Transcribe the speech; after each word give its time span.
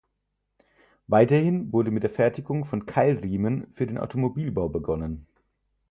Weiterhin 1.05 1.71
wurde 1.73 1.91
mit 1.91 2.01
der 2.01 2.09
Fertigung 2.09 2.65
von 2.65 2.87
Keilriemen 2.87 3.67
für 3.75 3.85
den 3.85 3.99
Automobilbau 3.99 4.67
begonnen. 4.67 5.27